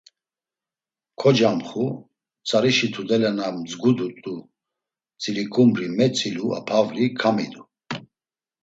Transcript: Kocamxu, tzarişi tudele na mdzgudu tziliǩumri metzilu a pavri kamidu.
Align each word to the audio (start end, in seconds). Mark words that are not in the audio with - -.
Kocamxu, 1.19 1.85
tzarişi 2.47 2.87
tudele 2.93 3.31
na 3.37 3.45
mdzgudu 3.55 4.07
tziliǩumri 5.21 5.87
metzilu 5.97 6.45
a 6.57 6.59
pavri 6.67 7.05
kamidu. 7.19 7.63